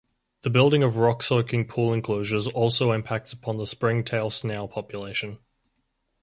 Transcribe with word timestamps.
The 0.41 0.49
building 0.49 0.81
of 0.81 0.97
rock 0.97 1.21
soaking 1.21 1.67
pool 1.67 1.93
enclosures 1.93 2.47
also 2.47 2.91
impacts 2.91 3.33
upon 3.33 3.57
the 3.57 3.65
springtail 3.65 4.33
snail 4.33 4.67
population. 4.67 5.37